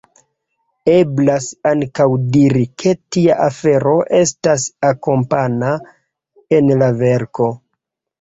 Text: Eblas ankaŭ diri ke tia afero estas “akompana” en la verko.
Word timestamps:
Eblas 0.91 1.49
ankaŭ 1.71 2.07
diri 2.35 2.63
ke 2.83 2.93
tia 3.15 3.35
afero 3.43 3.93
estas 4.21 4.65
“akompana” 4.93 5.75
en 6.59 6.73
la 6.81 6.89
verko. 7.03 7.51